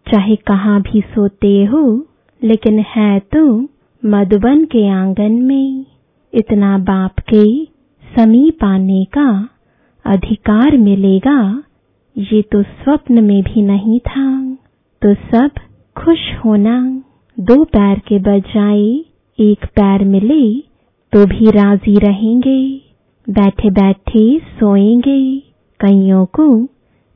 चाहे 0.06 0.37
कहाँ 0.47 0.80
भी 0.82 1.00
सोते 1.09 1.52
हो, 1.64 1.82
लेकिन 2.42 2.78
है 2.88 3.18
तो 3.35 3.44
मधुबन 4.02 4.64
के 4.64 4.88
आँगन 4.88 5.33
में 5.33 5.85
इतना 6.33 6.78
बाप 6.78 7.19
के 7.35 7.45
समीप 8.04 8.64
आने 8.64 9.04
का 9.04 9.28
अधिकार 10.04 10.76
मिलेगा, 10.76 11.62
ये 12.16 12.40
तो 12.42 12.62
स्वप्न 12.62 13.25
में 13.25 13.42
भी 13.42 13.62
नहीं 13.62 13.99
था। 14.00 14.26
तो 15.02 15.14
सब 15.14 15.50
खुश 15.97 16.19
होना, 16.45 17.02
दो 17.37 17.64
पैर 17.64 17.99
के 17.99 18.19
बजाय 18.19 18.80
एक 19.38 19.64
पैर 19.66 20.04
मिले 20.04 20.42
तो 21.12 21.26
भी 21.26 21.50
राज़ी 21.50 21.97
रहेंगे। 21.99 22.61
बैठे 23.26 23.71
बैठे 23.71 24.38
सोएँगे, 24.38 25.38
कईयों 25.80 26.25
को 26.26 26.49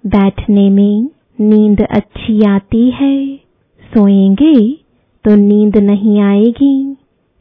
बैठने 0.05 0.69
में 0.71 1.09
नींद 1.41 1.83
अच्छी 1.91 2.41
आती 2.47 2.91
है। 2.91 3.37
सोएँगे 3.83 4.84
तो 5.25 5.35
नींद 5.35 5.77
नहीं 5.77 6.21
आएगी। 6.21 6.97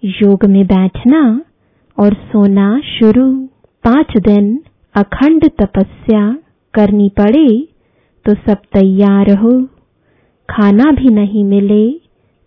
योग 0.06 0.46
में 0.46 0.66
बैठना 0.66 1.42
और 2.00 2.14
सोना 2.14 2.80
शुरू। 2.80 3.46
पाँच 3.84 4.18
दिन 4.18 4.60
अखंड 4.96 5.50
तपस्या 5.62 6.38
करनी 6.74 7.10
पड़े 7.10 7.68
तो 8.26 8.34
सब 8.34 8.54
तैयार 8.54 9.32
हो। 9.32 9.64
खाना 10.50 10.92
भी 10.92 11.10
नहीं 11.10 11.44
मिले 11.44 11.92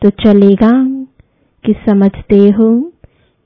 तो 0.02 0.10
चलेगा। 0.10 1.06
कि 1.64 1.72
समझते 1.72 2.50
हो, 2.50 2.92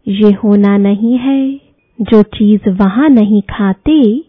ये 0.09 0.33
होना 0.33 0.77
नहीं 0.77 1.19
है। 1.19 1.61
जो 2.01 2.23
चीज़ 2.23 2.69
वहाँ 2.69 3.09
नहीं 3.09 3.43
खाते, 3.43 4.25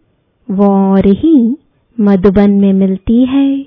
वो 0.52 0.66
और 0.66 1.06
ही 1.06 1.58
मधुबन 2.00 2.52
में 2.52 2.74
मिलती 2.74 3.26
है। 3.26 3.58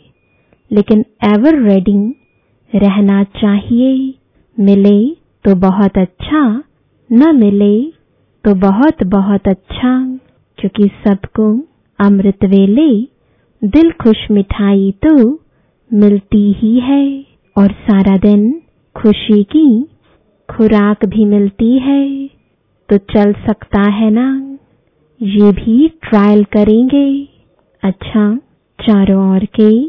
लेकिन 0.73 1.05
एवर 1.25 1.63
रेडी 1.63 2.24
रहना 2.73 3.23
चाहिए। 3.25 4.15
मिले 4.57 4.99
तो 5.45 5.55
बहुत 5.55 5.99
अच्छा 5.99 6.63
न 7.13 7.37
मिले 7.37 7.83
तो 8.45 8.55
बहुत 8.55 9.03
बहुत 9.07 9.49
अच्छा। 9.49 10.19
क्योंकि 10.59 10.89
सबको 11.07 11.47
अमृत 11.99 12.45
वेले, 12.45 12.91
दिल 13.63 13.91
खुश 13.91 14.31
मिठाई 14.31 14.95
तो 15.07 15.41
मिलती 15.93 16.53
ही 16.53 16.79
है। 16.81 17.27
और 17.59 17.71
सारा 17.71 18.17
दिन 18.17 18.63
खुशी 18.97 19.43
की 19.45 19.67
खुराक 20.49 21.05
भी 21.05 21.25
मिलती 21.25 21.79
है। 21.79 22.27
तो 22.89 22.97
चल 22.99 23.33
सकता 23.33 23.83
है 23.91 24.11
ना? 24.11 24.59
ये 25.23 25.53
भी 25.53 25.89
ट्रायल 25.89 26.45
करेंगे। 26.45 27.29
अच्छा 27.83 28.37
चारों 28.79 29.35
ओर 29.35 29.45
के 29.61 29.89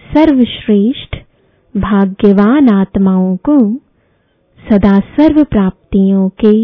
सर्वश्रेष्ठ 0.00 1.09
भाग्यवान 1.74 2.68
आत्माओं 2.68 3.36
को 3.48 3.58
सदा 4.58 4.98
सर्व 5.16 5.42
प्राप्तियों 5.44 6.28
के 6.44 6.54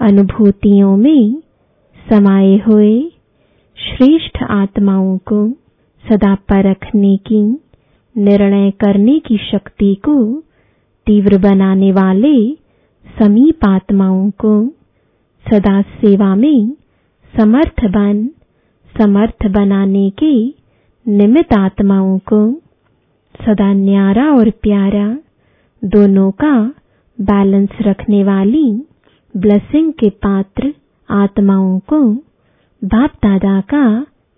अनुभूतियों 0.00 0.96
में 0.96 1.42
समाये 2.06 2.56
हुए 2.66 2.92
श्रेष्ठ 3.78 4.42
आत्माओं 4.50 5.16
को 5.18 5.38
सदा 6.04 6.34
परखने 6.34 7.16
की, 7.16 7.42
निर्णय 8.16 8.70
करने 8.80 9.18
की 9.18 9.36
शक्ति 9.50 9.94
को 10.04 10.16
तीव्र 11.06 11.38
बनाने 11.38 11.90
वाले 11.92 12.36
समीप 13.06 13.64
आत्माओं 13.64 14.30
को 14.44 14.54
सदा 15.46 15.80
सेवा 15.82 16.34
में 16.34 16.68
समर्थ 17.34 17.84
बन, 17.84 18.26
समर्थ 18.94 19.46
बनाने 19.50 20.08
के 20.22 20.34
निमित्त 21.06 21.56
आत्माओं 21.58 22.18
को 22.18 22.40
सदा 23.34 23.72
न्यारा 23.72 24.24
और 24.32 24.50
प्यारा, 24.62 25.06
दोनों 25.82 26.30
का 26.40 26.54
बैलेंस 27.18 27.68
रखने 27.82 28.22
वाली 28.24 28.66
ब्लेसिंग 29.34 29.92
के 29.92 30.08
पात्र 30.22 30.72
आत्माओं 31.08 31.78
को 31.92 32.00
बाप 32.82 33.12
दादा 33.22 33.60
का 33.72 33.84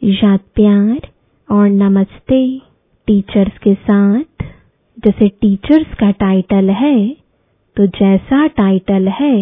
याद 0.02 0.40
प्यार 0.54 1.08
और 1.48 1.68
नमस्ते 1.70 2.40
टीचर्स 3.08 3.58
के 3.58 3.74
साथ। 3.74 4.44
जैसे 4.98 5.28
टीचर्स 5.40 5.94
का 5.94 6.10
टाइटल 6.20 6.70
है 6.72 6.98
तो 7.76 7.86
जैसा 7.94 8.46
टाइटल 8.56 9.08
है, 9.10 9.36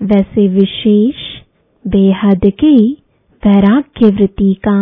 वैसे 0.00 0.46
विशेष 0.48 1.16
बेहद 1.84 2.50
की 2.60 2.76
वैराग्य 3.42 4.10
वृत्ति 4.10 4.52
का 4.66 4.80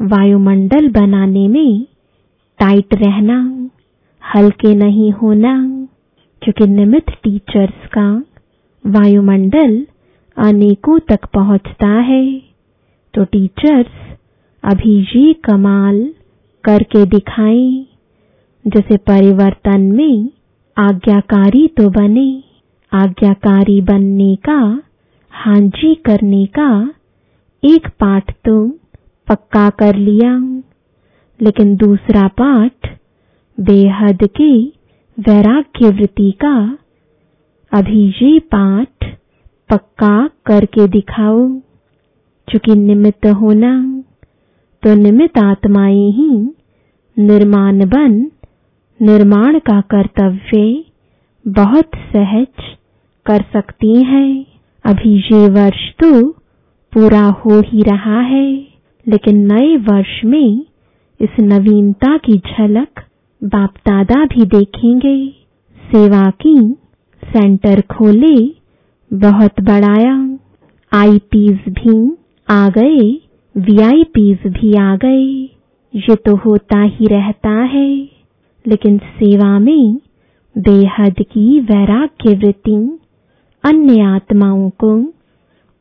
वायुमंडल 0.00 0.88
बनाने 0.92 1.46
में 1.48 1.86
टाइट 2.64 2.94
रहना, 2.94 3.68
हल्के 4.34 4.74
नहीं 4.74 5.12
होना, 5.12 5.56
क्योंकि 6.42 6.66
निमित 6.66 7.10
टीचर्स 7.10 7.86
का 7.98 8.24
वायुमंडल 8.86 9.86
अनेकों 10.36 10.98
तक 10.98 11.24
पहुँचता 11.24 11.88
है। 11.88 12.38
तो 13.14 13.24
टीचर्स 13.24 14.16
अभी 14.64 14.98
ये 15.16 15.32
कमाल 15.32 16.14
करके 16.64 17.04
दिखाएँ, 17.06 17.86
जैसे 18.66 18.96
परिवर्तन 18.96 19.80
में 19.80 20.28
आज्ञाकारी 20.76 21.66
तो 21.68 21.90
बने। 21.90 22.42
आज्ञाकारी 22.92 23.80
बनने 23.80 24.36
का, 24.36 24.82
हांजी 25.30 25.94
करने 25.94 26.46
का 26.46 26.94
एक 27.62 27.88
पाठ 27.88 28.32
तो 28.44 28.68
पक्का 29.28 29.70
कर 29.70 29.96
लिया। 29.96 30.53
लेकिन 31.40 31.74
दूसरा 31.76 32.26
पाठ 32.40 32.88
बेहद 33.58 34.26
के 34.36 34.52
वैराग्य 35.18 35.88
वृत्ति 35.90 36.30
का 36.40 36.54
अभी 37.72 38.02
ये 38.22 38.38
पाठ 38.54 39.04
पक्का 39.70 40.16
करके 40.46 40.86
दिखाओ। 40.88 41.38
चूँकि 42.48 42.74
निमित्त 42.76 43.26
होना 43.40 43.72
तो 44.82 44.94
निमित्त 44.94 45.38
आत्माएँ 45.38 46.10
ही 46.12 46.30
निर्माण 47.16 47.84
बन, 47.86 48.12
निर्माण 49.00 49.58
का 49.60 49.80
कर्तव्य 49.90 50.84
बहुत 51.44 51.90
सहज 52.12 52.74
कर 53.26 53.42
सकती 53.52 53.94
हैं। 54.04 54.30
अभी 54.84 55.14
ये 55.26 55.48
वर्ष 55.50 55.88
तो 55.98 56.10
पूरा 56.92 57.22
हो 57.38 57.60
ही 57.62 57.82
रहा 57.82 58.20
है, 58.22 58.46
लेकिन 59.06 59.36
नए 59.52 59.76
वर्ष 59.86 60.20
में 60.24 60.64
इस 61.20 61.40
नवीनता 61.40 62.16
की 62.16 62.38
झलक 62.38 63.00
बाप 63.42 63.74
दादा 63.88 64.24
भी 64.24 64.44
देखेंगे। 64.44 65.16
सेवा 65.78 66.22
की 66.42 66.56
सेंटर 67.22 67.80
खोले, 67.80 68.36
बहुत 69.10 69.60
बढ़ाया। 69.60 70.14
आईपीज 70.92 71.60
भी 71.68 72.16
आ 72.48 72.68
गए, 72.68 73.00
वीआईपीज 73.54 74.46
भी 74.46 74.74
आ 74.74 74.96
गए। 74.96 75.24
ये 75.94 76.14
तो 76.14 76.36
होता 76.36 76.82
ही 76.82 77.06
रहता 77.06 77.50
है, 77.50 77.88
लेकिन 78.66 78.98
सेवा 78.98 79.58
में 79.58 79.98
बेहद 80.56 81.14
की 81.22 81.60
वैराग्य 81.60 82.36
वृत्ति 82.36 82.76
अन्य 83.64 84.02
आत्माओं 84.02 84.70
को 84.70 84.92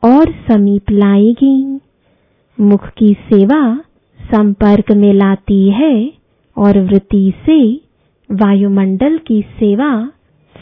और 0.04 0.32
समीप 0.50 0.91
लाएगी। 0.91 1.80
मुख 2.58 2.88
की 2.88 3.13
सेवा 3.13 3.62
संपर्क 4.24 4.92
में 4.92 5.14
लाती 5.14 5.70
है 5.70 6.14
और 6.58 6.80
वृत्ति 6.80 7.34
से 7.46 7.76
वायुमंडल 8.32 9.18
की 9.18 9.42
सेवा 9.42 10.12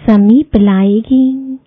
समीप 0.10 0.56
लाएगी। 0.56 1.58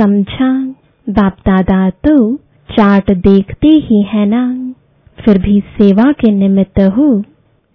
समझा? 0.00 0.74
बाप 1.08 1.36
दादा 1.46 1.90
तो 1.90 2.36
चार्ट 2.70 3.12
देखते 3.12 3.68
ही 3.68 4.02
है 4.02 4.26
ना? 4.26 4.74
फिर 5.24 5.38
भी 5.38 5.60
सेवा 5.60 6.12
के 6.12 6.30
निमित्त 6.30 6.80
हो। 6.80 7.22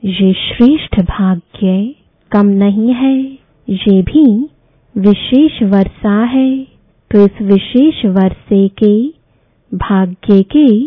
ये 0.06 0.34
श्रेष्ठ 0.34 1.02
भाग्य 1.02 1.96
कम 2.32 2.46
नहीं 2.46 2.94
है। 2.94 3.22
ये 3.70 4.02
भी 4.02 4.50
विशेष 4.98 5.64
वर्षा 5.64 6.24
है। 6.24 6.68
तो 7.12 7.26
इस 7.26 7.42
विशेष 7.42 8.06
वर्षे 8.06 8.68
के 8.68 9.08
भाग्य 9.78 10.44
के 10.44 10.86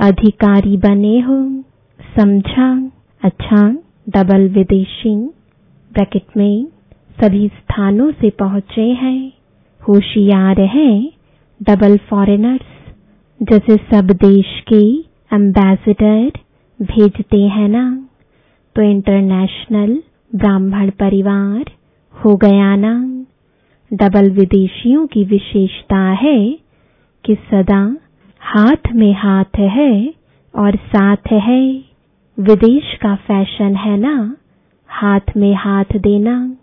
अधिकारी 0.00 0.76
बने 0.76 1.20
हो। 1.20 1.64
समझा 2.18 2.68
अच्छा 3.22 3.62
डबल 4.08 4.48
विदेशी 4.48 5.14
ब्रैकेट 5.90 6.36
में 6.36 6.66
सभी 7.20 7.48
स्थानों 7.48 8.10
से 8.12 8.30
पहुँचे 8.30 8.86
हैं। 9.02 9.32
होशियार 9.88 10.60
हैं 10.60 11.12
डबल 11.60 11.96
फॉरेनर्स 11.96 12.92
जैसे 13.40 13.76
सब 13.92 14.10
देश 14.22 14.60
के 14.72 14.82
एम्बेसडर 15.36 16.30
भेजते 16.80 17.40
हैं 17.48 17.68
ना। 17.68 17.84
तो 18.76 18.82
इंटरनेशनल 18.82 20.02
ब्राह्मण 20.34 20.90
परिवार 20.90 21.70
हो 22.14 22.36
गया 22.36 22.74
ना। 22.76 22.94
डबल 23.90 24.30
विदेशियों 24.30 25.06
की 25.06 25.24
विशेषता 25.24 26.00
है 26.22 26.38
कि 27.24 27.34
सदा 27.34 27.96
हाथ 28.40 28.92
में 28.94 29.12
हाथ 29.12 29.58
है 29.58 30.14
और 30.54 30.76
साथ 30.76 31.32
है। 31.32 31.89
विदेश 32.38 32.94
का 33.02 33.14
फ़ैशन 33.16 33.74
है 33.76 33.96
ना? 33.96 34.36
हाथ 34.88 35.36
में 35.36 35.54
हाथ 35.54 35.84
देना। 35.96 36.56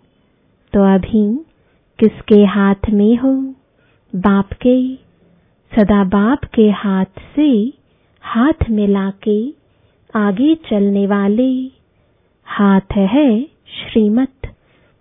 तो 0.72 0.94
अभी 0.94 1.44
किसके 1.98 2.44
हाथ 2.44 2.90
में 2.90 3.16
हो? 3.16 3.54
बाप 4.12 4.52
के। 4.52 4.94
सदा 5.72 6.04
बाप 6.04 6.44
के 6.44 6.70
हाथ 6.70 7.20
से 7.36 7.72
हाथ 8.22 8.70
मिला 8.70 9.10
के 9.10 9.54
आगे 10.14 10.54
चलने 10.54 11.06
वाले। 11.06 11.70
हाथ 12.46 12.96
है 12.96 13.42
श्रीमत। 13.68 14.54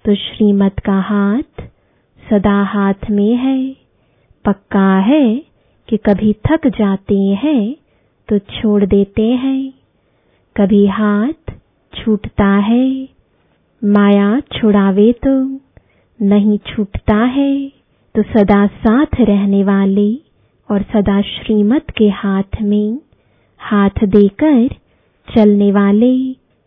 तो 0.06 0.16
श्रीमत 0.16 0.80
का 0.80 1.00
हाथ 1.02 1.64
सदा 2.30 2.64
हाथ 2.64 3.10
में 3.12 3.36
है। 3.36 3.76
पक्का 4.46 4.98
है 5.00 5.42
कि 5.90 5.98
कभी 5.98 6.34
थक 6.34 6.68
जाते 6.68 7.16
हैं 7.16 7.76
तो 8.30 8.40
छोड़ 8.40 8.86
देते 8.86 9.24
हैं। 9.24 9.77
कभी 10.58 10.86
हाथ 10.88 11.52
छूटता 11.94 12.48
है, 12.62 12.88
माया 13.82 14.40
छुड़ावे 14.54 15.12
तो 15.26 15.34
नहीं 16.20 16.58
छूटता 16.68 17.16
है 17.34 17.52
तो 18.16 18.22
सदा 18.24 18.66
साथ 18.78 19.20
रहने 19.22 19.64
वाले 19.64 20.10
और 20.70 20.82
सदा 20.84 21.22
श्रीमत 21.22 21.92
के 21.98 22.08
हाथ 22.14 22.62
में 22.62 22.98
हाथ 23.62 24.04
देकर 24.06 24.68
चलने 25.28 25.72
वाले, 25.72 26.16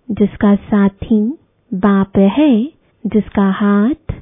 जिसका 0.08 0.54
साथी 0.54 1.20
बाप 1.70 2.18
है, 2.38 2.54
जिसका 3.04 3.50
हाथ 3.52 4.14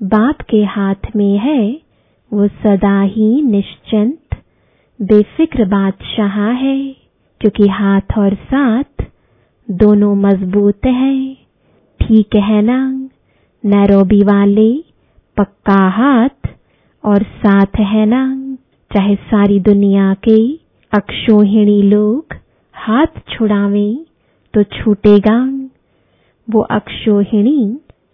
बाप 0.00 0.40
के 0.50 0.62
हाथ 0.64 1.10
में 1.16 1.36
है, 1.38 1.62
वो 2.32 2.46
सदा 2.48 3.00
ही 3.02 3.30
निश्चिंत, 3.42 4.36
बेफिक्र 5.00 5.64
बादशाह 5.64 6.40
है, 6.56 6.78
क्योंकि 7.40 7.68
हाथ 7.70 8.18
और 8.18 8.34
साथ 8.44 8.99
दोनों 9.70 10.14
मज़बूत 10.16 10.86
हैं। 10.86 11.34
ठीक 12.00 12.34
है 12.44 12.60
ना 12.62 12.78
नैरोबी 13.64 14.20
वाले, 14.22 14.72
पक्का 15.36 15.82
हाथ 15.90 16.48
और 17.04 17.22
साथ 17.36 17.78
है 17.86 18.04
ना 18.06 18.22
चाहे 18.90 19.14
सारी 19.24 19.58
दुनिया 19.60 20.12
के 20.24 20.38
अक्षोहिणी 20.92 21.80
लोग 21.82 22.34
हाथ 22.74 23.20
छुड़ावे 23.28 23.88
तो 24.54 24.62
छूटेगा 24.72 25.38
वो 26.48 26.60
अक्षोहिणी 26.72 27.60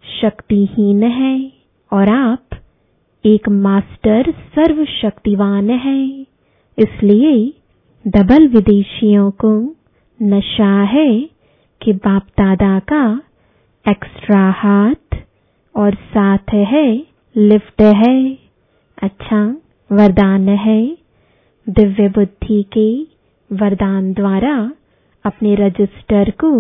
शक्तिहीन 0.04 1.02
है 1.12 1.36
और 1.92 2.08
आप 2.08 2.58
एक 3.24 3.48
मास्टर 3.48 4.30
सर्वशक्तिवान 4.54 5.70
है। 5.70 6.02
इसलिए 6.78 7.32
डबल 8.04 8.46
विदेशियों 8.48 9.30
को 9.44 9.54
नशा 10.20 10.74
है 10.84 11.08
कि 11.80 11.92
बाप 12.04 12.26
दादा 12.40 12.78
का 12.92 13.02
एक्स्ट्रा 13.84 14.44
हाथ 14.58 15.16
और 15.74 15.94
साथ 16.14 16.54
है 16.72 16.86
लिफ्ट 17.34 17.82
है 17.96 18.16
अच्छा 18.98 19.42
वरदान 19.90 20.48
है। 20.58 20.80
दिव्य 21.66 22.08
बुद्धि 22.08 22.62
के 22.76 22.88
वरदान 23.50 24.12
द्वारा 24.12 24.54
अपने 25.24 25.54
रजिस्टर 25.54 26.30
को 26.40 26.50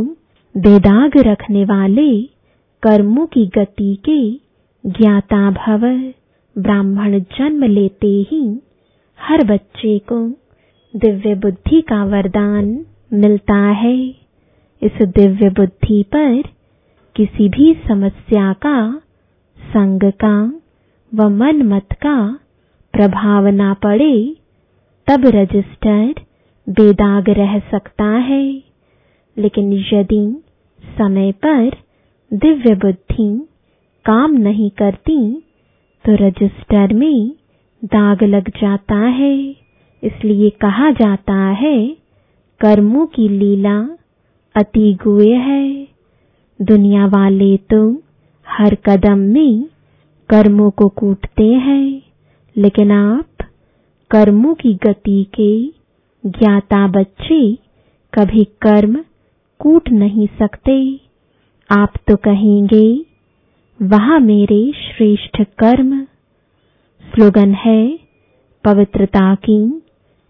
बेदाग 0.54 1.16
रखने 1.26 1.64
वाले 1.64 2.10
कर्मों 2.82 3.26
की 3.26 3.46
गति 3.56 3.94
के 4.08 4.20
ज्ञाता 4.84 5.50
भव 5.50 5.86
ब्राह्मण 6.56 7.18
जन्म 7.38 7.64
लेते 7.64 8.12
ही 8.30 8.42
हर 9.20 9.44
बच्चे 9.44 9.98
को 10.12 10.20
दिव्य 10.94 11.34
बुद्धि 11.34 11.80
का 11.80 12.04
वरदान 12.04 12.68
मिलता 13.12 13.58
है। 13.80 13.96
इस 14.82 15.02
दिव्य 15.02 15.48
बुद्धि 15.50 16.02
पर 16.14 16.42
किसी 17.16 17.48
भी 17.48 17.72
समस्या 17.88 18.52
का, 18.52 19.02
संग 19.58 20.00
का 20.12 20.36
व 21.12 21.28
मन 21.28 21.62
मत 21.62 21.92
का 21.92 22.16
प्रभाव 22.94 23.46
ना 23.46 23.72
पड़े, 23.74 24.36
तब 25.06 25.26
रजिस्टर 25.26 26.14
बेदाग 26.66 27.28
रह 27.30 27.58
सकता 27.58 28.04
है। 28.04 28.44
लेकिन 29.36 29.72
यदि 29.92 30.22
समय 30.98 31.32
पर 31.44 31.70
दिव्य 32.30 32.74
बुद्धि 32.74 33.28
काम 34.06 34.32
नहीं 34.32 34.70
करती 34.70 35.18
तो 36.04 36.14
रजिस्टर 36.20 36.92
में 36.94 37.30
दाग 37.84 38.22
लग 38.24 38.48
जाता 38.50 38.96
है। 38.96 39.36
इसलिए 40.02 40.50
कहा 40.50 40.90
जाता 40.90 41.34
है, 41.34 41.88
कर्मों 42.60 43.06
की 43.06 43.28
लीला 43.28 43.78
अति 44.56 44.98
गुए 45.04 45.32
है। 45.32 45.88
दुनिया 46.62 47.06
वाले 47.06 47.56
तो 47.56 48.02
हर 48.48 48.74
कदम 48.74 49.18
में 49.18 49.64
कर्मों 50.28 50.70
को 50.70 50.88
कूटते 50.88 51.44
हैं। 51.44 52.02
लेकिन 52.56 52.90
आप 52.90 53.26
कर्मों 54.10 54.54
की 54.54 54.74
गति 54.74 55.26
के 55.40 55.66
ज्ञाता 56.30 56.88
बच्चे 56.88 57.58
कभी 58.14 58.44
कर्म 58.44 59.04
कूट 59.58 59.90
नहीं 59.90 60.26
सकते। 60.26 61.00
आप 61.70 61.92
तो 62.08 62.16
कहेंगे, 62.16 63.06
वहाँ 63.82 64.20
मेरे 64.20 64.72
श्रेष्ठ 64.72 65.42
कर्म। 65.42 66.04
स्लोगन 67.14 67.52
है, 67.52 67.98
पवित्रता 68.64 69.34
की 69.34 69.82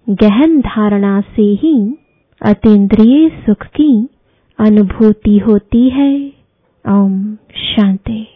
गहन 0.09 0.61
धारणा 0.61 1.21
से 1.21 1.43
ही 1.43 1.97
अतीन्द्रिय 2.43 3.29
सुख 3.29 3.67
की 3.67 4.09
अनुभूति 4.59 5.39
होती 5.39 5.89
है। 5.89 6.33
ओम 6.89 7.37
शांति। 7.57 8.36